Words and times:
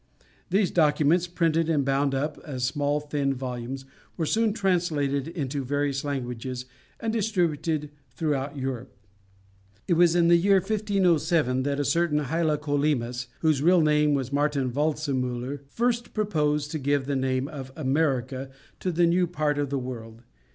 These 0.49 0.71
documents, 0.71 1.27
printed 1.27 1.69
and 1.69 1.85
bound 1.85 2.15
up 2.15 2.39
as 2.43 2.63
small 2.63 2.99
thin 2.99 3.35
volumes, 3.35 3.85
were 4.17 4.25
soon 4.25 4.51
translated 4.51 5.27
into 5.27 5.63
various 5.63 6.03
languages 6.03 6.65
and 6.99 7.13
distributed 7.13 7.91
throughout 8.09 8.57
Europe. 8.57 8.95
It 9.87 9.93
was 9.93 10.15
in 10.15 10.27
the 10.27 10.37
year 10.37 10.55
1507 10.55 11.61
that 11.61 11.79
a 11.79 11.85
certain 11.85 12.21
Hylacolymus, 12.23 13.27
whose 13.41 13.61
real 13.61 13.81
name 13.81 14.15
was 14.15 14.33
Martin 14.33 14.71
Waldtzemuller, 14.71 15.59
first 15.69 16.15
proposed 16.15 16.71
to 16.71 16.79
give 16.79 17.05
the 17.05 17.15
name 17.15 17.47
of 17.47 17.71
America 17.75 18.49
to 18.79 18.91
the 18.91 19.05
new 19.05 19.27
part 19.27 19.59
of 19.59 19.69
the 19.69 19.77
world. 19.77 20.23